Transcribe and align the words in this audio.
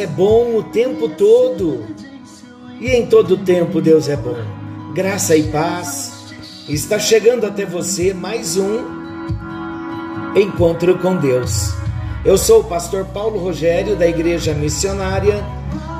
é 0.00 0.06
bom 0.06 0.56
o 0.56 0.62
tempo 0.62 1.10
todo. 1.10 1.84
E 2.80 2.90
em 2.90 3.06
todo 3.06 3.36
tempo 3.36 3.82
Deus 3.82 4.08
é 4.08 4.16
bom. 4.16 4.38
Graça 4.94 5.36
e 5.36 5.42
paz. 5.44 6.32
Está 6.66 6.98
chegando 6.98 7.44
até 7.44 7.66
você 7.66 8.14
mais 8.14 8.56
um 8.56 8.78
encontro 10.34 10.98
com 10.98 11.16
Deus. 11.16 11.74
Eu 12.24 12.38
sou 12.38 12.60
o 12.60 12.64
pastor 12.64 13.04
Paulo 13.06 13.38
Rogério 13.38 13.94
da 13.94 14.06
Igreja 14.06 14.54
Missionária 14.54 15.44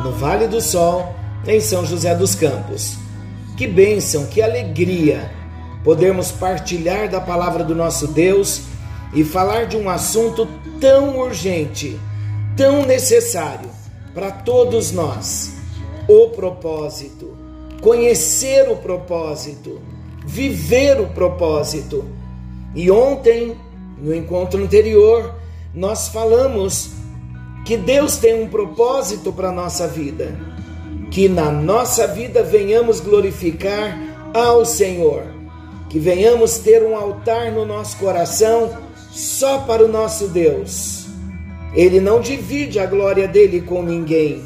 no 0.03 0.13
Vale 0.13 0.47
do 0.47 0.63
Sol, 0.63 1.15
em 1.47 1.61
São 1.61 1.85
José 1.85 2.15
dos 2.15 2.35
Campos. 2.35 2.97
Que 3.55 3.67
bênção, 3.67 4.27
que 4.27 4.41
alegria 4.41 5.30
podermos 5.85 6.30
partilhar 6.30 7.07
da 7.11 7.21
palavra 7.21 7.63
do 7.63 7.75
nosso 7.75 8.07
Deus 8.07 8.63
e 9.13 9.25
falar 9.25 9.67
de 9.67 9.77
um 9.77 9.91
assunto 9.91 10.49
tão 10.80 11.19
urgente, 11.19 12.01
tão 12.57 12.87
necessário 12.87 13.80
para 14.15 14.31
todos 14.31 14.93
nós: 14.93 15.53
o 16.09 16.29
propósito. 16.31 17.37
Conhecer 17.81 18.69
o 18.71 18.77
propósito, 18.77 19.81
viver 20.27 21.01
o 21.01 21.07
propósito. 21.09 22.05
E 22.75 22.91
ontem, 22.91 23.57
no 23.99 24.15
encontro 24.15 24.63
anterior, 24.63 25.35
nós 25.75 26.09
falamos 26.09 26.91
que 27.65 27.77
Deus 27.77 28.17
tem 28.17 28.43
um 28.43 28.49
propósito 28.49 29.33
para 29.33 29.49
a 29.49 29.52
nossa 29.52 29.89
vida, 29.89 30.39
que 31.11 31.29
na 31.29 31.51
nossa 31.51 32.07
vida 32.07 32.43
venhamos 32.43 33.01
glorificar 33.01 33.99
ao 34.35 34.65
Senhor, 34.65 35.24
que 35.89 35.99
venhamos 35.99 36.59
ter 36.59 36.83
um 36.83 36.97
altar 36.97 37.51
no 37.51 37.65
nosso 37.65 37.97
coração 37.97 38.71
só 39.11 39.59
para 39.61 39.85
o 39.85 39.89
nosso 39.89 40.29
Deus. 40.29 40.99
Ele 41.73 42.01
não 42.01 42.21
divide 42.21 42.79
a 42.79 42.87
glória 42.87 43.29
dele 43.29 43.60
com 43.60 43.82
ninguém. 43.82 44.45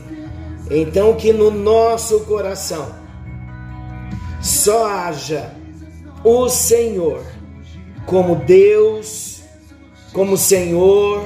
Então, 0.71 1.15
que 1.15 1.33
no 1.33 1.51
nosso 1.51 2.21
coração 2.21 2.95
só 4.41 4.87
haja 4.87 5.53
o 6.23 6.49
Senhor 6.49 7.23
como 8.07 8.37
Deus, 8.37 9.43
como 10.13 10.37
Senhor, 10.37 11.23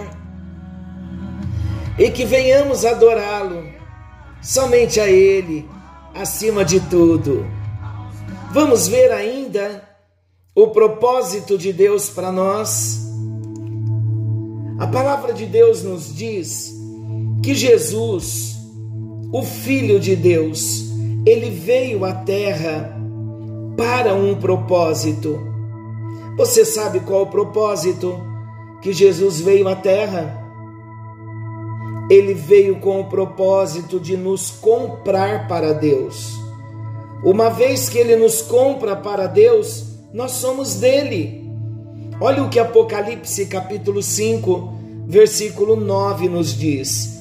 e 1.99 2.11
que 2.11 2.25
venhamos 2.25 2.85
adorá-lo, 2.85 3.65
somente 4.41 5.01
a 5.01 5.09
Ele, 5.09 5.69
acima 6.15 6.65
de 6.65 6.81
tudo. 6.81 7.45
Vamos 8.53 8.89
ver 8.89 9.13
ainda 9.13 9.85
o 10.55 10.69
propósito 10.69 11.59
de 11.59 11.73
Deus 11.73 12.09
para 12.09 12.33
nós. 12.33 13.08
A 14.79 14.87
palavra 14.87 15.33
de 15.33 15.47
Deus 15.47 15.83
nos 15.83 16.15
diz 16.15 16.73
que 17.43 17.55
Jesus, 17.55 18.57
o 19.33 19.43
Filho 19.43 19.99
de 19.99 20.15
Deus, 20.15 20.85
ele 21.27 21.51
veio 21.51 22.05
à 22.05 22.13
Terra 22.13 22.97
para 23.77 24.15
um 24.15 24.35
propósito. 24.37 25.39
Você 26.37 26.65
sabe 26.65 27.01
qual 27.01 27.23
o 27.23 27.31
propósito 27.31 28.19
que 28.81 28.93
Jesus 28.93 29.41
veio 29.41 29.69
à 29.69 29.75
Terra? 29.75 30.39
ele 32.11 32.33
veio 32.33 32.81
com 32.81 33.01
o 33.01 33.05
propósito 33.05 34.01
de 34.01 34.17
nos 34.17 34.51
comprar 34.51 35.47
para 35.47 35.73
Deus. 35.75 36.35
Uma 37.23 37.51
vez 37.51 37.89
que 37.89 37.99
ele 37.99 38.17
nos 38.17 38.41
compra 38.41 38.97
para 38.97 39.27
Deus, 39.27 39.85
nós 40.13 40.33
somos 40.33 40.77
dele. 40.77 41.47
Olha 42.21 42.43
o 42.43 42.49
que 42.49 42.59
Apocalipse 42.59 43.47
capítulo 43.47 44.03
5, 44.03 44.73
versículo 45.07 45.77
9 45.77 46.29
nos 46.29 46.53
diz. 46.53 47.21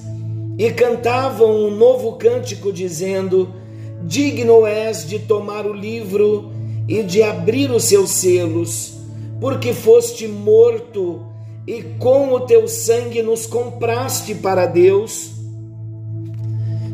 E 0.57 0.71
cantavam 0.71 1.67
um 1.67 1.69
novo 1.69 2.13
cântico 2.13 2.73
dizendo: 2.73 3.53
Digno 4.01 4.65
és 4.65 5.07
de 5.07 5.19
tomar 5.19 5.67
o 5.67 5.73
livro 5.73 6.51
e 6.87 7.03
de 7.03 7.21
abrir 7.21 7.69
os 7.69 7.83
seus 7.83 8.09
selos, 8.09 8.93
porque 9.39 9.71
foste 9.71 10.27
morto 10.27 11.21
e 11.67 11.83
com 11.99 12.33
o 12.33 12.39
teu 12.39 12.67
sangue 12.67 13.21
nos 13.21 13.45
compraste 13.45 14.33
para 14.33 14.65
Deus, 14.65 15.29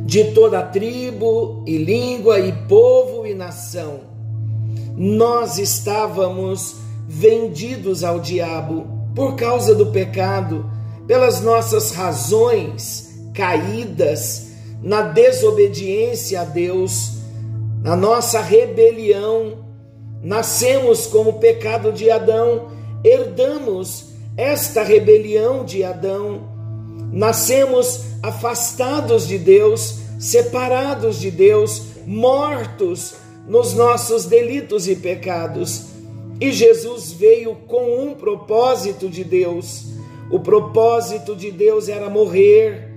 de 0.06 0.26
toda 0.34 0.62
tribo 0.62 1.64
e 1.66 1.78
língua 1.78 2.38
e 2.38 2.52
povo 2.68 3.26
e 3.26 3.34
nação. 3.34 4.02
Nós 4.98 5.58
estávamos 5.58 6.83
vendidos 7.08 8.04
ao 8.04 8.20
diabo 8.20 8.88
por 9.16 9.36
causa 9.36 9.76
do 9.76 9.88
pecado, 9.88 10.70
pelas 11.08 11.42
nossas 11.42 11.92
razões 11.92 13.14
caídas 13.34 14.48
na 14.82 15.02
desobediência 15.02 16.42
a 16.42 16.44
Deus, 16.44 17.14
na 17.82 17.96
nossa 17.96 18.42
rebelião. 18.42 19.64
Nascemos 20.22 21.06
com 21.08 21.28
o 21.28 21.34
pecado 21.34 21.92
de 21.92 22.10
Adão, 22.10 22.70
herdamos 23.04 24.14
esta 24.38 24.82
rebelião 24.82 25.66
de 25.66 25.84
Adão, 25.84 26.50
nascemos 27.12 28.06
afastados 28.24 29.28
de 29.28 29.38
Deus, 29.38 29.96
separados 30.18 31.20
de 31.20 31.30
Deus, 31.30 31.82
mortos 32.08 33.16
nos 33.48 33.74
nossos 33.74 34.26
delitos 34.26 34.88
e 34.88 34.96
pecados. 34.96 35.93
E 36.44 36.52
Jesus 36.52 37.14
veio 37.14 37.56
com 37.56 38.04
um 38.04 38.16
propósito 38.16 39.08
de 39.08 39.24
Deus. 39.24 39.94
O 40.30 40.42
propósito 40.42 41.38
de 41.38 41.50
Deus 41.50 41.88
era 41.88 42.10
morrer, 42.10 42.90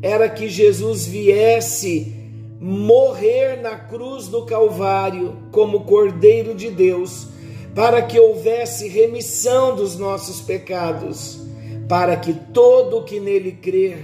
era 0.00 0.30
que 0.30 0.48
Jesus 0.48 1.04
viesse 1.04 2.14
morrer 2.58 3.60
na 3.60 3.76
cruz 3.76 4.28
do 4.28 4.46
Calvário 4.46 5.36
como 5.52 5.84
Cordeiro 5.84 6.54
de 6.54 6.70
Deus 6.70 7.26
para 7.74 8.00
que 8.00 8.18
houvesse 8.18 8.88
remissão 8.88 9.76
dos 9.76 9.98
nossos 9.98 10.40
pecados, 10.40 11.38
para 11.86 12.16
que 12.16 12.32
todo 12.32 13.00
o 13.00 13.04
que 13.04 13.20
nele 13.20 13.52
crer 13.52 13.98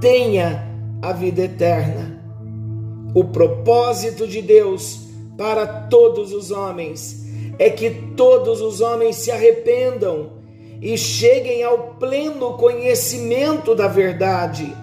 tenha 0.00 0.64
a 1.02 1.12
vida 1.12 1.42
eterna. 1.42 2.22
O 3.12 3.24
propósito 3.24 4.24
de 4.24 4.40
Deus 4.40 5.00
para 5.36 5.66
todos 5.66 6.32
os 6.32 6.52
homens 6.52 7.26
é 7.58 7.68
que 7.70 7.90
todos 8.16 8.60
os 8.60 8.80
homens 8.80 9.16
se 9.16 9.30
arrependam 9.30 10.38
e 10.80 10.96
cheguem 10.96 11.62
ao 11.62 11.96
pleno 11.98 12.56
conhecimento 12.56 13.74
da 13.74 13.88
verdade. 13.88 14.74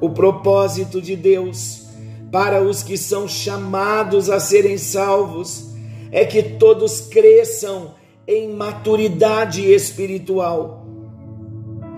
O 0.00 0.10
propósito 0.10 1.00
de 1.00 1.14
Deus 1.14 1.86
para 2.30 2.62
os 2.62 2.82
que 2.82 2.96
são 2.96 3.28
chamados 3.28 4.28
a 4.28 4.40
serem 4.40 4.76
salvos 4.76 5.70
é 6.10 6.24
que 6.24 6.42
todos 6.42 7.00
cresçam 7.00 7.94
em 8.26 8.52
maturidade 8.52 9.72
espiritual, 9.72 10.84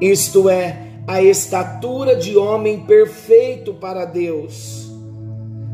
isto 0.01 0.49
é, 0.49 1.01
a 1.07 1.23
estatura 1.23 2.15
de 2.15 2.37
homem 2.37 2.81
perfeito 2.81 3.73
para 3.73 4.05
Deus. 4.05 4.87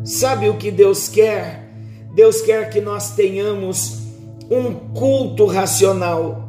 Sabe 0.05 0.49
o 0.49 0.57
que 0.57 0.71
Deus 0.71 1.09
quer? 1.09 1.69
Deus 2.15 2.41
quer 2.41 2.71
que 2.71 2.81
nós 2.81 3.17
tenhamos 3.17 4.04
um 4.51 4.75
culto 4.95 5.47
racional 5.47 6.49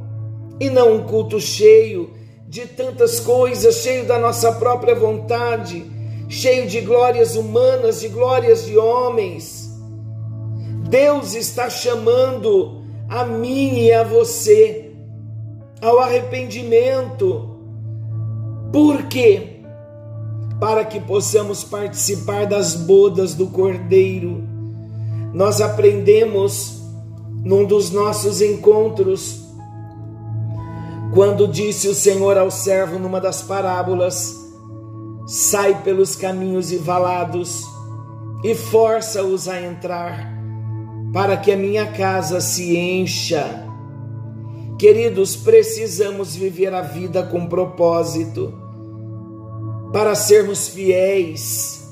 e 0.60 0.70
não 0.70 0.96
um 0.96 1.04
culto 1.04 1.40
cheio 1.40 2.12
de 2.48 2.66
tantas 2.66 3.20
coisas, 3.20 3.76
cheio 3.76 4.06
da 4.06 4.18
nossa 4.18 4.52
própria 4.54 4.96
vontade, 4.96 5.86
cheio 6.30 6.68
de 6.68 6.82
glórias 6.82 7.36
humanas, 7.36 8.02
de 8.02 8.08
glórias 8.08 8.66
de 8.66 8.78
homens 8.78 9.66
Deus 10.88 11.34
está 11.34 11.68
chamando 11.68 12.84
a 13.10 13.26
mim 13.26 13.80
e 13.80 13.92
a 13.92 14.04
você 14.04 14.92
ao 15.82 16.00
arrependimento. 16.00 17.58
Por 18.72 19.04
quê? 19.08 19.62
Para 20.60 20.86
que 20.86 21.00
possamos 21.00 21.64
participar 21.64 22.46
das 22.46 22.76
bodas 22.76 23.34
do 23.34 23.48
Cordeiro. 23.48 24.44
Nós 25.34 25.60
aprendemos 25.60 26.75
num 27.46 27.64
dos 27.64 27.92
nossos 27.92 28.42
encontros, 28.42 29.46
quando 31.14 31.48
disse 31.48 31.88
o 31.88 31.94
Senhor 31.94 32.38
ao 32.38 32.50
servo 32.50 32.98
numa 32.98 33.22
das 33.22 33.44
parábolas: 33.44 34.36
sai 35.28 35.84
pelos 35.84 36.16
caminhos 36.16 36.72
e 36.72 36.78
valados 36.78 37.64
e 38.44 38.56
força-os 38.56 39.48
a 39.48 39.62
entrar 39.62 40.34
para 41.14 41.38
que 41.38 41.52
a 41.52 41.56
minha 41.56 41.86
casa 41.94 42.42
se 42.42 42.76
encha. 42.76 43.64
Queridos, 44.78 45.38
precisamos 45.38 46.36
viver 46.36 46.74
a 46.74 46.82
vida 46.82 47.24
com 47.24 47.48
propósito, 47.48 48.54
para 49.94 50.14
sermos 50.16 50.68
fiéis, 50.68 51.90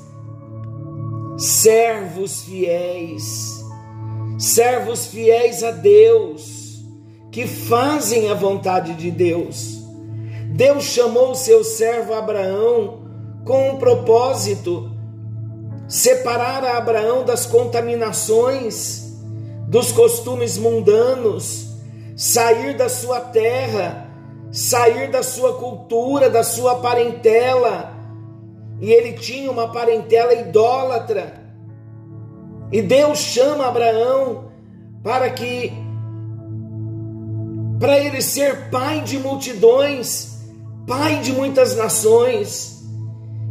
servos 1.38 2.42
fiéis, 2.42 3.63
servos 4.38 5.06
fiéis 5.06 5.62
a 5.62 5.70
Deus, 5.70 6.82
que 7.30 7.46
fazem 7.46 8.30
a 8.30 8.34
vontade 8.34 8.94
de 8.94 9.10
Deus. 9.10 9.82
Deus 10.54 10.84
chamou 10.84 11.32
o 11.32 11.34
seu 11.34 11.64
servo 11.64 12.14
Abraão 12.14 13.02
com 13.44 13.70
um 13.70 13.76
propósito: 13.76 14.90
separar 15.88 16.64
a 16.64 16.78
Abraão 16.78 17.24
das 17.24 17.46
contaminações, 17.46 19.04
dos 19.68 19.92
costumes 19.92 20.56
mundanos, 20.56 21.68
sair 22.16 22.76
da 22.76 22.88
sua 22.88 23.20
terra, 23.20 24.08
sair 24.52 25.10
da 25.10 25.22
sua 25.22 25.54
cultura, 25.54 26.30
da 26.30 26.44
sua 26.44 26.76
parentela. 26.76 27.92
E 28.80 28.92
ele 28.92 29.14
tinha 29.14 29.50
uma 29.50 29.72
parentela 29.72 30.34
idólatra. 30.34 31.43
E 32.72 32.82
Deus 32.82 33.18
chama 33.18 33.66
Abraão 33.66 34.50
para 35.02 35.30
que 35.30 35.72
para 37.78 37.98
ele 37.98 38.22
ser 38.22 38.70
pai 38.70 39.00
de 39.02 39.18
multidões, 39.18 40.38
pai 40.86 41.20
de 41.20 41.32
muitas 41.32 41.76
nações. 41.76 42.82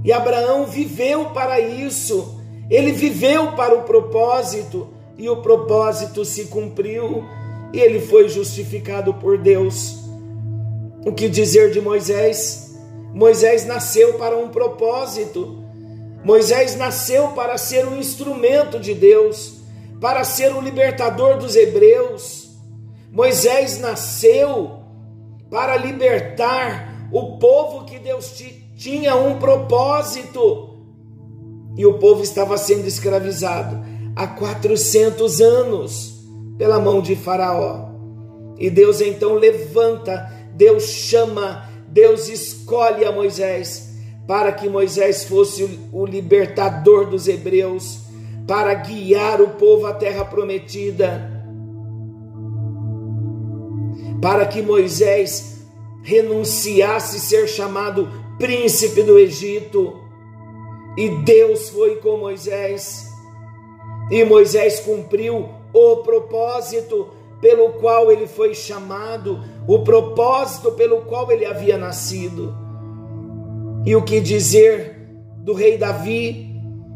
E 0.03 0.11
Abraão 0.11 0.65
viveu 0.65 1.25
para 1.25 1.59
isso. 1.59 2.39
Ele 2.69 2.91
viveu 2.91 3.51
para 3.53 3.75
o 3.75 3.83
propósito 3.83 4.89
e 5.17 5.29
o 5.29 5.37
propósito 5.37 6.25
se 6.25 6.45
cumpriu 6.45 7.23
e 7.71 7.79
ele 7.79 7.99
foi 7.99 8.27
justificado 8.29 9.13
por 9.15 9.37
Deus. 9.37 9.99
O 11.05 11.11
que 11.11 11.27
dizer 11.27 11.71
de 11.71 11.81
Moisés? 11.81 12.75
Moisés 13.13 13.65
nasceu 13.65 14.13
para 14.13 14.37
um 14.37 14.49
propósito. 14.49 15.62
Moisés 16.23 16.77
nasceu 16.77 17.29
para 17.29 17.57
ser 17.57 17.85
um 17.85 17.97
instrumento 17.97 18.79
de 18.79 18.93
Deus, 18.93 19.61
para 19.99 20.23
ser 20.23 20.55
o 20.55 20.61
libertador 20.61 21.37
dos 21.37 21.55
hebreus. 21.55 22.49
Moisés 23.11 23.77
nasceu 23.79 24.79
para 25.49 25.75
libertar 25.75 27.09
o 27.11 27.37
povo 27.37 27.85
que 27.85 27.99
Deus 27.99 28.33
tinha 28.75 29.15
um 29.15 29.37
propósito. 29.37 30.69
E 31.75 31.85
o 31.85 31.99
povo 31.99 32.23
estava 32.23 32.57
sendo 32.57 32.87
escravizado 32.87 33.83
há 34.15 34.25
400 34.25 35.41
anos 35.41 36.23
pela 36.57 36.79
mão 36.79 37.01
de 37.01 37.15
Faraó. 37.15 37.89
E 38.57 38.69
Deus 38.69 39.01
então 39.01 39.33
levanta, 39.33 40.31
Deus 40.55 40.83
chama, 40.83 41.67
Deus 41.89 42.29
escolhe 42.29 43.03
a 43.03 43.11
Moisés 43.11 43.92
para 44.27 44.51
que 44.51 44.69
Moisés 44.69 45.25
fosse 45.25 45.89
o 45.91 46.05
libertador 46.05 47.05
dos 47.05 47.27
hebreus, 47.27 48.03
para 48.47 48.73
guiar 48.73 49.41
o 49.41 49.51
povo 49.51 49.85
à 49.85 49.93
terra 49.93 50.25
prometida, 50.25 51.31
para 54.21 54.45
que 54.45 54.61
Moisés 54.61 55.65
renunciasse 56.03 57.19
ser 57.19 57.47
chamado 57.47 58.09
príncipe 58.37 59.03
do 59.03 59.17
Egito. 59.17 60.01
E 60.97 61.09
Deus 61.23 61.69
foi 61.69 61.95
com 61.97 62.17
Moisés, 62.17 63.07
e 64.11 64.23
Moisés 64.23 64.79
cumpriu 64.79 65.49
o 65.73 65.97
propósito 65.97 67.07
pelo 67.41 67.73
qual 67.73 68.11
ele 68.11 68.27
foi 68.27 68.53
chamado, 68.53 69.43
o 69.67 69.79
propósito 69.79 70.71
pelo 70.73 71.01
qual 71.01 71.31
ele 71.31 71.45
havia 71.45 71.77
nascido. 71.77 72.62
E 73.85 73.95
o 73.95 74.01
que 74.01 74.21
dizer 74.21 74.95
do 75.37 75.53
rei 75.53 75.77
Davi? 75.77 76.49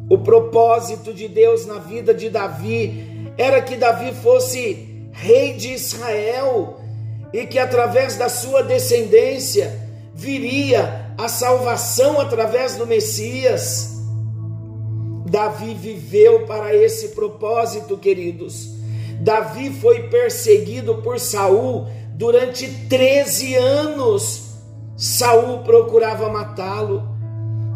O 0.09 0.17
propósito 0.19 1.13
de 1.13 1.27
Deus 1.27 1.65
na 1.65 1.79
vida 1.79 2.13
de 2.13 2.29
Davi 2.29 3.29
era 3.37 3.61
que 3.61 3.75
Davi 3.75 4.13
fosse 4.13 5.09
rei 5.11 5.53
de 5.53 5.73
Israel 5.73 6.79
e 7.33 7.45
que 7.45 7.59
através 7.59 8.15
da 8.15 8.29
sua 8.29 8.63
descendência 8.63 9.87
viria 10.13 11.13
a 11.17 11.27
salvação 11.27 12.21
através 12.21 12.75
do 12.77 12.87
Messias. 12.87 13.97
Davi 15.29 15.73
viveu 15.73 16.45
para 16.45 16.73
esse 16.73 17.09
propósito, 17.09 17.97
queridos. 17.97 18.69
Davi 19.19 19.71
foi 19.71 20.03
perseguido 20.07 21.01
por 21.01 21.19
Saul 21.19 21.87
durante 22.13 22.67
13 22.87 23.55
anos. 23.55 24.46
Saul 24.97 25.59
procurava 25.59 26.27
matá-lo 26.27 27.03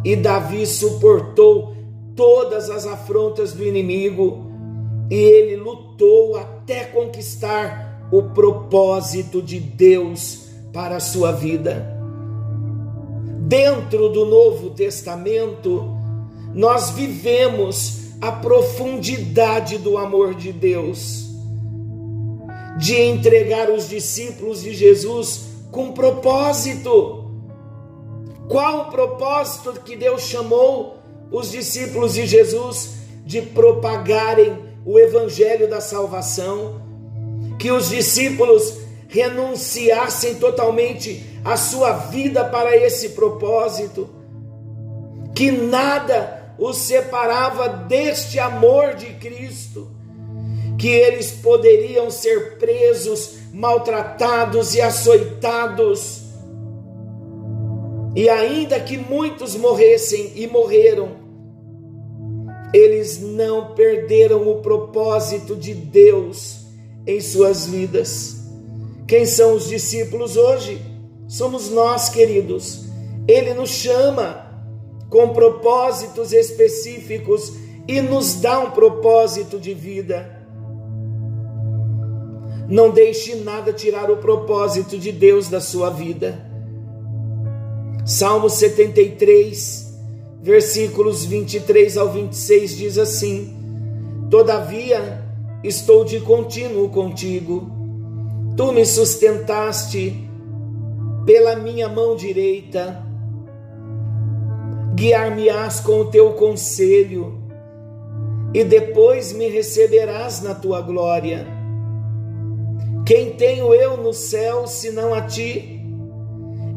e 0.04 0.16
Davi 0.16 0.66
suportou 0.66 1.76
todas 2.16 2.68
as 2.68 2.88
afrontas 2.88 3.54
do 3.54 3.64
inimigo 3.64 4.52
e 5.08 5.16
ele 5.16 5.56
lutou 5.56 6.36
até 6.36 6.86
conquistar 6.86 8.10
o 8.12 8.24
propósito 8.24 9.40
de 9.40 9.60
Deus 9.60 10.48
para 10.74 10.96
a 10.96 11.00
sua 11.00 11.32
vida. 11.32 11.96
Dentro 13.42 14.10
do 14.10 14.26
Novo 14.26 14.72
Testamento, 14.72 15.96
nós 16.56 16.90
vivemos 16.90 18.16
a 18.20 18.32
profundidade 18.32 19.78
do 19.78 19.96
amor 19.96 20.34
de 20.34 20.52
Deus, 20.52 21.28
de 22.80 23.00
entregar 23.00 23.70
os 23.70 23.88
discípulos 23.88 24.64
de 24.64 24.74
Jesus 24.74 25.51
com 25.72 25.92
propósito. 25.92 27.32
Qual 28.48 28.82
o 28.82 28.92
propósito 28.92 29.80
que 29.84 29.96
Deus 29.96 30.24
chamou 30.24 30.98
os 31.32 31.52
discípulos 31.52 32.14
de 32.14 32.26
Jesus 32.26 32.96
de 33.26 33.42
propagarem 33.42 34.60
o 34.86 35.00
evangelho 35.00 35.70
da 35.70 35.80
salvação? 35.80 36.82
Que 37.58 37.72
os 37.72 37.90
discípulos 37.90 38.80
renunciassem 39.08 40.36
totalmente 40.36 41.40
a 41.44 41.58
sua 41.58 41.92
vida 41.92 42.46
para 42.46 42.76
esse 42.76 43.10
propósito, 43.10 44.10
que 45.36 45.52
nada 45.52 46.54
os 46.58 46.78
separava 46.78 47.68
deste 47.68 48.40
amor 48.40 48.94
de 48.96 49.08
Cristo, 49.16 49.90
que 50.78 50.88
eles 50.88 51.32
poderiam 51.32 52.10
ser 52.10 52.58
presos, 52.58 53.41
maltratados 53.54 54.76
e 54.76 54.82
açoitados, 54.82 56.22
e 58.16 58.30
ainda 58.30 58.80
que 58.80 58.98
muitos 58.98 59.56
morressem 59.56 60.34
e 60.36 60.48
morreram, 60.48 61.22
eles 62.74 63.20
não 63.22 63.74
perderam 63.74 64.50
o 64.50 64.62
propósito 64.62 65.56
de 65.56 65.74
Deus 65.74 66.66
em 67.06 67.20
suas 67.20 67.66
vidas. 67.68 68.38
Quem 69.08 69.26
são 69.26 69.56
os 69.56 69.68
discípulos 69.68 70.38
hoje? 70.38 70.82
Somos 71.28 71.70
nós, 71.70 72.10
queridos. 72.10 72.86
Ele 73.28 73.54
nos 73.54 73.70
chama 73.70 74.50
com 75.10 75.30
propósitos 75.30 76.32
específicos 76.32 77.54
e 77.88 78.02
nos 78.02 78.36
dá 78.36 78.60
um 78.60 78.72
propósito 78.72 79.60
de 79.60 79.74
vida. 79.74 80.41
Não 82.72 82.90
deixe 82.90 83.36
nada 83.36 83.74
tirar 83.74 84.10
o 84.10 84.16
propósito 84.16 84.98
de 84.98 85.12
Deus 85.12 85.50
da 85.50 85.60
sua 85.60 85.90
vida. 85.90 86.40
Salmo 88.06 88.50
73, 88.50 89.94
versículos 90.42 91.26
23 91.26 91.98
ao 91.98 92.10
26 92.14 92.78
diz 92.78 92.98
assim: 92.98 93.54
Todavia 94.30 95.22
estou 95.62 96.06
de 96.06 96.22
contínuo 96.22 96.88
contigo, 96.88 97.70
tu 98.56 98.72
me 98.72 98.86
sustentaste 98.86 100.30
pela 101.26 101.58
minha 101.58 101.90
mão 101.90 102.16
direita 102.16 103.04
guiar-me-ás 104.96 105.82
com 105.82 106.00
o 106.00 106.06
teu 106.06 106.32
conselho, 106.34 107.38
e 108.54 108.64
depois 108.64 109.34
me 109.34 109.50
receberás 109.50 110.42
na 110.42 110.56
tua 110.56 110.80
glória. 110.80 111.61
Quem 113.12 113.32
tenho 113.34 113.74
eu 113.74 113.98
no 113.98 114.14
céu 114.14 114.66
senão 114.66 115.14
a 115.14 115.20
ti? 115.20 115.82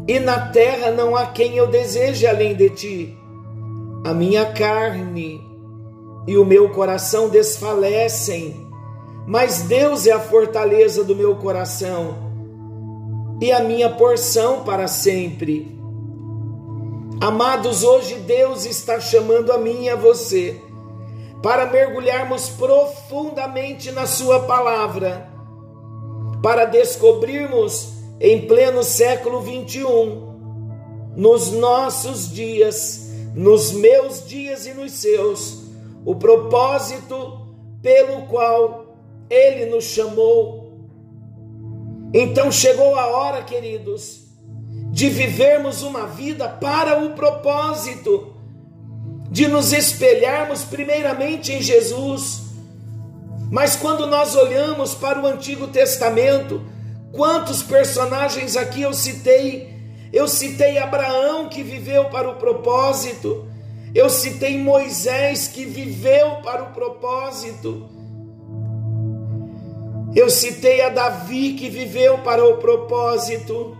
E 0.08 0.18
na 0.18 0.48
terra 0.48 0.90
não 0.90 1.14
há 1.14 1.26
quem 1.26 1.56
eu 1.56 1.68
deseje 1.68 2.26
além 2.26 2.56
de 2.56 2.70
ti. 2.70 3.18
A 4.04 4.12
minha 4.12 4.44
carne 4.52 5.40
e 6.26 6.36
o 6.36 6.44
meu 6.44 6.70
coração 6.70 7.28
desfalecem, 7.28 8.66
mas 9.28 9.62
Deus 9.62 10.08
é 10.08 10.10
a 10.10 10.18
fortaleza 10.18 11.04
do 11.04 11.14
meu 11.14 11.36
coração 11.36 12.16
e 13.40 13.52
a 13.52 13.60
minha 13.60 13.90
porção 13.90 14.64
para 14.64 14.88
sempre. 14.88 15.78
Amados, 17.20 17.84
hoje 17.84 18.16
Deus 18.16 18.66
está 18.66 18.98
chamando 18.98 19.52
a 19.52 19.58
mim 19.58 19.84
e 19.84 19.88
a 19.88 19.94
você 19.94 20.60
para 21.40 21.66
mergulharmos 21.66 22.48
profundamente 22.48 23.92
na 23.92 24.04
Sua 24.04 24.40
palavra, 24.40 25.32
para 26.44 26.66
descobrirmos 26.66 27.94
em 28.20 28.46
pleno 28.46 28.82
século 28.82 29.40
21, 29.40 31.14
nos 31.16 31.50
nossos 31.52 32.30
dias, 32.30 33.08
nos 33.34 33.72
meus 33.72 34.28
dias 34.28 34.66
e 34.66 34.74
nos 34.74 34.92
seus, 34.92 35.62
o 36.04 36.14
propósito 36.14 37.48
pelo 37.80 38.26
qual 38.26 38.94
ele 39.30 39.64
nos 39.74 39.84
chamou. 39.84 40.70
Então 42.12 42.52
chegou 42.52 42.94
a 42.94 43.06
hora, 43.06 43.42
queridos, 43.42 44.26
de 44.92 45.08
vivermos 45.08 45.82
uma 45.82 46.06
vida 46.08 46.46
para 46.46 47.02
o 47.02 47.14
propósito, 47.14 48.34
de 49.30 49.48
nos 49.48 49.72
espelharmos 49.72 50.62
primeiramente 50.62 51.54
em 51.54 51.62
Jesus. 51.62 52.43
Mas 53.50 53.76
quando 53.76 54.06
nós 54.06 54.34
olhamos 54.34 54.94
para 54.94 55.20
o 55.20 55.26
Antigo 55.26 55.68
Testamento, 55.68 56.62
quantos 57.12 57.62
personagens 57.62 58.56
aqui 58.56 58.82
eu 58.82 58.92
citei? 58.92 59.74
Eu 60.12 60.28
citei 60.28 60.78
Abraão 60.78 61.48
que 61.48 61.62
viveu 61.62 62.06
para 62.06 62.28
o 62.28 62.36
propósito. 62.36 63.46
Eu 63.94 64.08
citei 64.08 64.58
Moisés 64.58 65.48
que 65.48 65.64
viveu 65.64 66.36
para 66.42 66.62
o 66.62 66.72
propósito. 66.72 67.88
Eu 70.14 70.30
citei 70.30 70.80
a 70.80 70.88
Davi 70.88 71.54
que 71.54 71.68
viveu 71.68 72.18
para 72.18 72.44
o 72.44 72.58
propósito. 72.58 73.76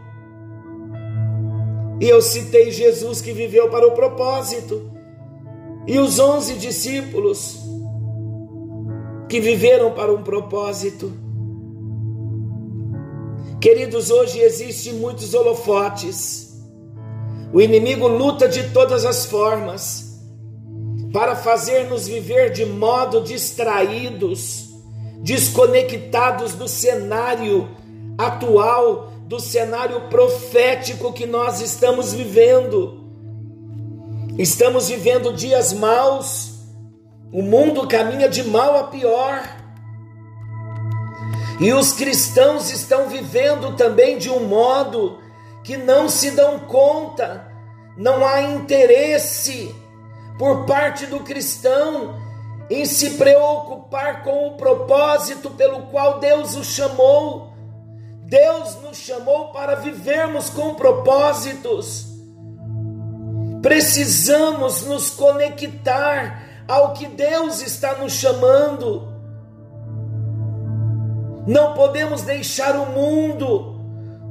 E 2.01 2.09
eu 2.09 2.21
citei 2.21 2.71
Jesus 2.71 3.21
que 3.21 3.33
viveu 3.33 3.71
para 3.71 3.87
o 3.87 3.93
propósito. 3.93 4.91
E 5.87 5.99
os 5.99 6.19
onze 6.19 6.55
discípulos 6.55 7.64
que 9.29 9.41
viveram 9.41 9.93
para 9.93 10.13
um 10.13 10.23
propósito. 10.23 11.13
Queridos, 13.61 14.11
hoje 14.11 14.41
existem 14.41 14.95
muitos 14.95 15.35
holofotes. 15.35 16.53
O 17.53 17.61
inimigo 17.61 18.09
luta 18.09 18.49
de 18.49 18.71
todas 18.71 19.05
as 19.05 19.25
formas 19.25 20.21
para 21.13 21.37
fazer-nos 21.37 22.09
viver 22.09 22.51
de 22.51 22.67
modo 22.67 23.21
distraídos, 23.21 24.69
desconectados 25.23 26.55
do 26.55 26.67
cenário 26.67 27.69
atual 28.19 29.13
do 29.27 29.41
cenário 29.41 30.03
profético 30.03 31.13
que 31.13 31.27
nós 31.27 31.61
estamos 31.61 32.13
vivendo. 32.13 33.01
Estamos 34.39 34.89
vivendo 34.89 35.33
dias 35.33 35.73
maus, 35.73 36.54
o 37.35 37.43
mundo 37.43 37.87
caminha 37.87 38.29
de 38.29 38.43
mal 38.45 38.79
a 38.79 38.85
pior. 38.85 39.43
E 41.61 41.71
os 41.75 41.93
cristãos 41.93 42.71
estão 42.71 43.09
vivendo 43.09 43.77
também 43.77 44.17
de 44.17 44.31
um 44.31 44.47
modo 44.47 45.19
que 45.63 45.77
não 45.77 46.09
se 46.09 46.31
dão 46.31 46.61
conta, 46.61 47.47
não 47.97 48.27
há 48.27 48.41
interesse 48.41 49.75
por 50.39 50.65
parte 50.65 51.05
do 51.07 51.21
cristão 51.21 52.19
em 52.71 52.87
se 52.87 53.11
preocupar 53.11 54.23
com 54.23 54.49
o 54.49 54.57
propósito 54.57 55.51
pelo 55.51 55.83
qual 55.89 56.19
Deus 56.19 56.57
o 56.57 56.65
chamou 56.65 57.55
Deus 58.27 58.77
nos 58.83 58.97
chamou 58.97 59.49
para 59.49 59.77
vivermos 59.77 60.49
com 60.49 60.75
propósitos. 60.75 62.07
Precisamos 63.61 64.83
nos 64.83 65.11
conectar 65.11 66.44
ao 66.67 66.93
que 66.93 67.07
Deus 67.07 67.61
está 67.61 67.95
nos 67.97 68.13
chamando. 68.13 69.13
Não 71.47 71.75
podemos 71.75 72.23
deixar 72.23 72.75
o 72.77 72.87
mundo, 72.87 73.75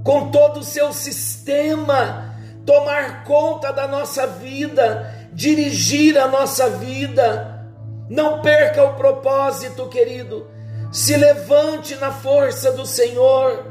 com 0.03 0.31
todo 0.31 0.59
o 0.61 0.63
seu 0.63 0.91
sistema, 0.91 2.35
tomar 2.65 3.23
conta 3.23 3.71
da 3.71 3.87
nossa 3.87 4.25
vida, 4.25 5.29
dirigir 5.31 6.17
a 6.17 6.27
nossa 6.27 6.69
vida. 6.69 7.69
Não 8.09 8.41
perca 8.41 8.83
o 8.83 8.95
propósito, 8.95 9.87
querido. 9.87 10.47
Se 10.91 11.15
levante 11.15 11.95
na 11.95 12.11
força 12.11 12.71
do 12.71 12.85
Senhor 12.85 13.65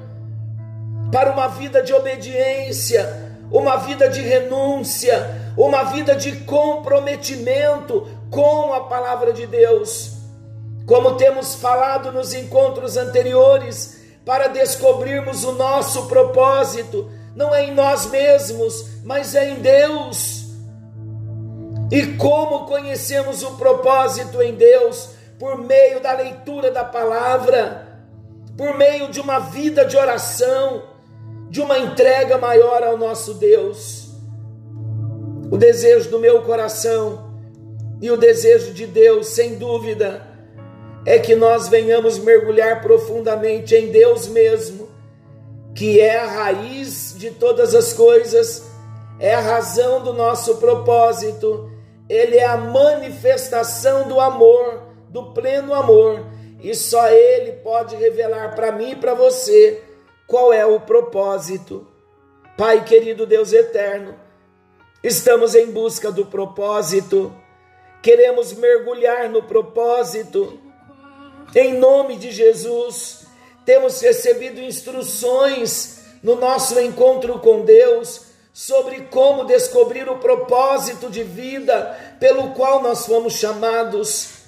para 1.13 1.31
uma 1.31 1.49
vida 1.49 1.83
de 1.83 1.93
obediência, 1.93 3.33
uma 3.51 3.77
vida 3.77 4.09
de 4.09 4.23
renúncia, 4.23 5.31
uma 5.57 5.85
vida 5.85 6.17
de 6.17 6.33
comprometimento 6.39 8.09
com 8.33 8.73
a 8.73 8.81
palavra 8.81 9.31
de 9.31 9.47
Deus. 9.47 10.15
Como 10.87 11.17
temos 11.17 11.55
falado 11.55 12.11
nos 12.11 12.33
encontros 12.33 12.97
anteriores, 12.97 14.01
para 14.25 14.49
descobrirmos 14.49 15.45
o 15.45 15.53
nosso 15.53 16.07
propósito, 16.07 17.11
não 17.37 17.55
é 17.55 17.67
em 17.67 17.75
nós 17.75 18.07
mesmos, 18.07 19.03
mas 19.05 19.35
é 19.35 19.51
em 19.51 19.57
Deus. 19.57 20.47
E 21.91 22.07
como 22.17 22.65
conhecemos 22.67 23.43
o 23.43 23.53
propósito 23.57 24.41
em 24.41 24.55
Deus? 24.55 25.11
Por 25.39 25.59
meio 25.59 26.01
da 26.01 26.13
leitura 26.13 26.71
da 26.71 26.85
palavra, 26.85 28.01
por 28.57 28.79
meio 28.79 29.11
de 29.11 29.21
uma 29.21 29.41
vida 29.41 29.85
de 29.85 29.97
oração, 29.97 30.85
de 31.51 31.61
uma 31.61 31.79
entrega 31.79 32.39
maior 32.39 32.83
ao 32.83 32.97
nosso 32.97 33.35
Deus. 33.35 34.09
O 35.51 35.59
desejo 35.59 36.09
do 36.09 36.19
meu 36.19 36.43
coração 36.43 37.32
e 38.03 38.11
o 38.11 38.17
desejo 38.17 38.73
de 38.73 38.85
Deus, 38.85 39.29
sem 39.29 39.55
dúvida, 39.55 40.27
é 41.07 41.21
que 41.21 41.37
nós 41.37 41.69
venhamos 41.69 42.19
mergulhar 42.19 42.83
profundamente 42.83 43.77
em 43.77 43.93
Deus 43.93 44.27
mesmo, 44.27 44.89
que 45.73 46.01
é 46.01 46.19
a 46.19 46.27
raiz 46.27 47.15
de 47.17 47.31
todas 47.31 47.77
as 47.77 47.93
coisas, 47.93 48.65
é 49.21 49.33
a 49.33 49.41
razão 49.41 50.03
do 50.03 50.13
nosso 50.13 50.57
propósito, 50.57 51.71
Ele 52.09 52.39
é 52.39 52.45
a 52.45 52.57
manifestação 52.57 54.09
do 54.09 54.21
amor, 54.21 54.83
do 55.09 55.33
pleno 55.33 55.73
amor, 55.73 56.27
e 56.61 56.75
só 56.75 57.09
Ele 57.09 57.53
pode 57.53 57.95
revelar 57.95 58.57
para 58.57 58.73
mim 58.73 58.91
e 58.91 58.97
para 58.97 59.15
você 59.15 59.81
qual 60.27 60.53
é 60.53 60.67
o 60.67 60.81
propósito. 60.81 61.87
Pai 62.59 62.85
querido 62.85 63.27
Deus 63.27 63.53
eterno, 63.53 64.17
estamos 65.05 65.55
em 65.55 65.71
busca 65.71 66.11
do 66.11 66.27
propósito, 66.27 67.33
queremos 68.03 68.53
mergulhar 68.53 69.29
no 69.29 69.45
propósito. 69.45 70.61
Em 71.55 71.75
nome 71.75 72.17
de 72.17 72.33
Jesus, 72.33 73.27
temos 73.65 74.01
recebido 74.01 74.61
instruções 74.61 76.03
no 76.23 76.35
nosso 76.35 76.79
encontro 76.81 77.39
com 77.39 77.65
Deus 77.65 78.33
sobre 78.53 79.03
como 79.03 79.45
descobrir 79.45 80.09
o 80.09 80.19
propósito 80.19 81.09
de 81.09 81.23
vida 81.23 82.17
pelo 82.19 82.51
qual 82.51 82.83
nós 82.83 83.07
fomos 83.07 83.35
chamados. 83.35 84.43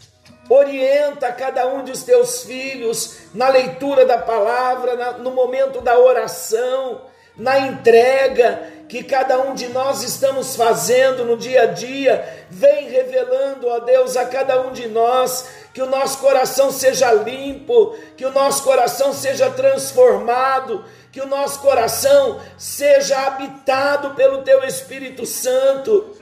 Orienta 0.49 1.33
cada 1.33 1.67
um 1.69 1.85
dos 1.85 2.03
teus 2.03 2.43
filhos 2.43 3.19
na 3.33 3.49
leitura 3.49 4.05
da 4.05 4.19
palavra, 4.19 4.95
na, 4.95 5.13
no 5.13 5.31
momento 5.31 5.81
da 5.81 5.99
oração, 5.99 7.03
na 7.37 7.59
entrega 7.61 8.74
que 8.89 9.03
cada 9.03 9.41
um 9.41 9.55
de 9.55 9.69
nós 9.69 10.03
estamos 10.03 10.57
fazendo 10.57 11.25
no 11.25 11.37
dia 11.37 11.63
a 11.63 11.67
dia. 11.67 12.47
Vem 12.51 12.89
revelando, 12.89 13.69
ó 13.69 13.81
Deus, 13.81 14.17
a 14.17 14.27
cada 14.27 14.61
um 14.63 14.73
de 14.73 14.87
nós 14.89 15.49
que 15.73 15.83
o 15.83 15.87
nosso 15.87 16.19
coração 16.19 16.71
seja 16.71 17.13
limpo, 17.13 17.97
que 18.17 18.25
o 18.25 18.33
nosso 18.33 18.63
coração 18.63 19.13
seja 19.13 19.51
transformado, 19.51 20.85
que 21.11 21.21
o 21.21 21.27
nosso 21.27 21.61
coração 21.61 22.41
seja 22.57 23.27
habitado 23.27 24.15
pelo 24.15 24.43
Teu 24.43 24.63
Espírito 24.65 25.27
Santo 25.27 26.17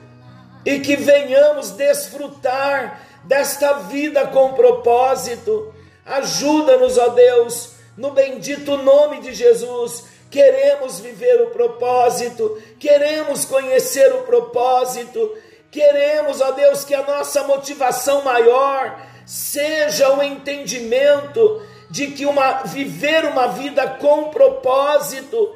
e 0.64 0.78
que 0.80 0.96
venhamos 0.96 1.72
desfrutar 1.72 3.02
desta 3.24 3.74
vida 3.74 4.26
com 4.28 4.54
propósito. 4.54 5.74
Ajuda-nos, 6.04 6.96
ó 6.96 7.08
Deus, 7.08 7.74
no 7.96 8.12
bendito 8.12 8.76
nome 8.76 9.20
de 9.20 9.34
Jesus. 9.34 10.04
Queremos 10.32 10.98
viver 10.98 11.42
o 11.42 11.50
propósito, 11.50 12.58
queremos 12.80 13.44
conhecer 13.44 14.14
o 14.14 14.22
propósito, 14.22 15.36
queremos, 15.70 16.40
ó 16.40 16.52
Deus, 16.52 16.86
que 16.86 16.94
a 16.94 17.02
nossa 17.02 17.42
motivação 17.44 18.22
maior 18.22 18.98
seja 19.26 20.10
o 20.14 20.22
entendimento 20.22 21.60
de 21.90 22.06
que 22.12 22.24
uma, 22.24 22.62
viver 22.62 23.26
uma 23.26 23.48
vida 23.48 23.86
com 24.00 24.30
propósito 24.30 25.54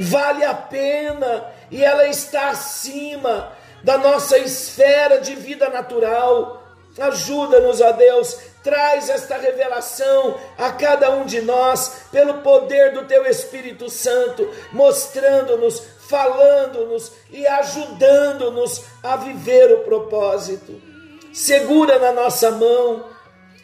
vale 0.00 0.42
a 0.42 0.54
pena 0.54 1.52
e 1.70 1.84
ela 1.84 2.06
está 2.06 2.48
acima 2.48 3.52
da 3.84 3.98
nossa 3.98 4.38
esfera 4.38 5.20
de 5.20 5.34
vida 5.34 5.68
natural. 5.68 6.62
Ajuda-nos, 6.98 7.82
ó 7.82 7.92
Deus, 7.92 8.38
traz 8.68 9.08
esta 9.08 9.38
revelação 9.38 10.38
a 10.58 10.70
cada 10.70 11.10
um 11.12 11.24
de 11.24 11.40
nós, 11.40 12.02
pelo 12.12 12.42
poder 12.42 12.92
do 12.92 13.06
Teu 13.06 13.24
Espírito 13.24 13.88
Santo, 13.88 14.46
mostrando-nos, 14.72 15.82
falando-nos 16.06 17.12
e 17.30 17.46
ajudando-nos 17.46 18.84
a 19.02 19.16
viver 19.16 19.72
o 19.72 19.84
propósito. 19.84 20.82
Segura 21.32 21.98
na 21.98 22.12
nossa 22.12 22.50
mão, 22.50 23.06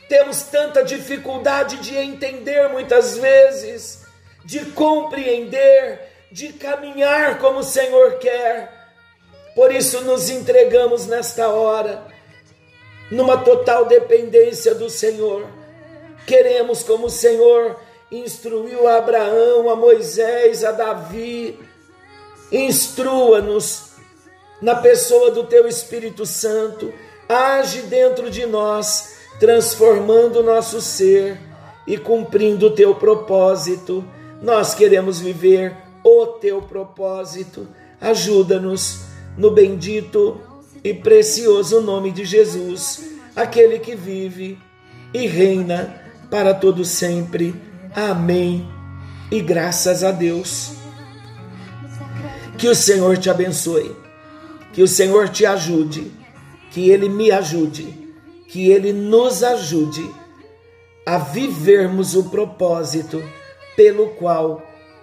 temos 0.08 0.44
tanta 0.44 0.82
dificuldade 0.82 1.76
de 1.80 1.94
entender 1.98 2.70
muitas 2.70 3.18
vezes, 3.18 4.06
de 4.42 4.64
compreender, 4.70 6.00
de 6.32 6.50
caminhar 6.54 7.38
como 7.40 7.58
o 7.58 7.64
Senhor 7.64 8.14
quer. 8.14 8.72
Por 9.54 9.70
isso 9.70 10.00
nos 10.00 10.30
entregamos 10.30 11.06
nesta 11.06 11.50
hora 11.50 12.13
numa 13.14 13.38
total 13.38 13.86
dependência 13.86 14.74
do 14.74 14.90
Senhor. 14.90 15.46
Queremos, 16.26 16.82
como 16.82 17.06
o 17.06 17.10
Senhor 17.10 17.76
instruiu 18.10 18.86
a 18.88 18.98
Abraão, 18.98 19.70
a 19.70 19.76
Moisés, 19.76 20.64
a 20.64 20.72
Davi, 20.72 21.58
instrua-nos 22.50 23.92
na 24.60 24.74
pessoa 24.74 25.30
do 25.30 25.44
Teu 25.44 25.66
Espírito 25.66 26.26
Santo, 26.26 26.92
age 27.28 27.82
dentro 27.82 28.30
de 28.30 28.46
nós, 28.46 29.16
transformando 29.38 30.40
o 30.40 30.42
nosso 30.42 30.80
ser 30.80 31.38
e 31.86 31.96
cumprindo 31.96 32.66
o 32.66 32.74
Teu 32.74 32.94
propósito. 32.94 34.04
Nós 34.42 34.74
queremos 34.74 35.20
viver 35.20 35.76
o 36.02 36.26
Teu 36.26 36.62
propósito. 36.62 37.68
Ajuda-nos 38.00 39.00
no 39.36 39.50
bendito 39.50 40.40
e 40.84 40.92
precioso 40.92 41.80
nome 41.80 42.12
de 42.12 42.26
Jesus, 42.26 43.02
aquele 43.34 43.78
que 43.78 43.96
vive 43.96 44.58
e 45.14 45.26
reina 45.26 46.02
para 46.30 46.52
todo 46.52 46.84
sempre. 46.84 47.54
Amém. 47.94 48.68
E 49.30 49.40
graças 49.40 50.04
a 50.04 50.10
Deus. 50.10 50.72
Que 52.58 52.68
o 52.68 52.74
Senhor 52.74 53.16
te 53.16 53.30
abençoe. 53.30 53.96
Que 54.74 54.82
o 54.82 54.88
Senhor 54.88 55.30
te 55.30 55.46
ajude. 55.46 56.12
Que 56.70 56.90
ele 56.90 57.08
me 57.08 57.30
ajude. 57.30 58.12
Que 58.48 58.70
ele 58.70 58.92
nos 58.92 59.42
ajude 59.42 60.06
a 61.06 61.18
vivermos 61.18 62.14
o 62.14 62.24
propósito 62.24 63.22
pelo 63.76 64.08
qual 64.10 64.62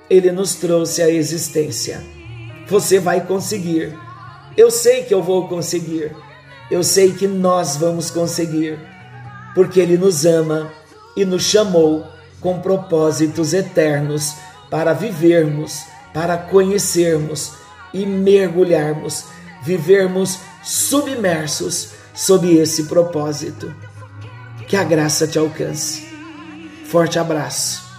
ele 0.10 0.32
nos 0.32 0.56
trouxe 0.56 1.02
à 1.02 1.10
existência. 1.10 2.04
Você 2.68 3.00
vai 3.00 3.26
conseguir 3.26 3.98
eu 4.58 4.70
sei 4.70 5.04
que 5.04 5.14
eu 5.14 5.22
vou 5.22 5.48
conseguir. 5.48 6.16
Eu 6.70 6.84
sei 6.84 7.12
que 7.12 7.28
nós 7.28 7.76
vamos 7.76 8.10
conseguir, 8.10 8.80
porque 9.54 9.80
Ele 9.80 9.98
nos 9.98 10.26
ama 10.26 10.72
e 11.18 11.26
nos 11.26 11.44
chamou 11.44 12.06
com 12.40 12.60
propósitos 12.60 13.54
eternos 13.54 14.34
para 14.70 14.94
vivermos, 14.94 15.84
para 16.14 16.38
conhecermos 16.38 17.52
e 17.94 18.06
mergulharmos, 18.06 19.26
vivermos 19.64 20.40
submersos 20.64 21.90
sob 22.14 22.58
esse 22.58 22.86
propósito. 22.86 23.74
Que 24.68 24.78
a 24.78 24.84
graça 24.86 25.28
te 25.28 25.38
alcance. 25.38 26.08
Forte 26.86 27.20
abraço. 27.20 27.91